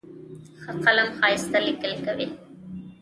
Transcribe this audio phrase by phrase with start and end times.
[0.61, 2.27] ښه قلم ښایسته لیکل کوي.